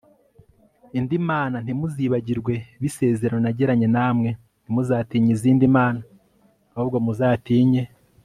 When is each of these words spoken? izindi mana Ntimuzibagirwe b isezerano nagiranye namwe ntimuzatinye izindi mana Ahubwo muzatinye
izindi 0.87 1.15
mana 1.29 1.57
Ntimuzibagirwe 1.63 2.53
b 2.81 2.83
isezerano 2.89 3.39
nagiranye 3.43 3.87
namwe 3.95 4.29
ntimuzatinye 4.61 5.31
izindi 5.37 5.63
mana 5.77 6.01
Ahubwo 6.75 6.97
muzatinye 7.07 7.81